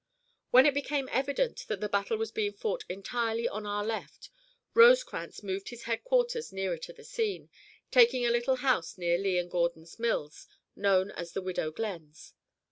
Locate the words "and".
9.37-9.51